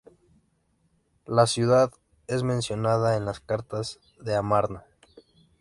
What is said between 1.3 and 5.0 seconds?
ciudad es mencionada en las Cartas de Amarna.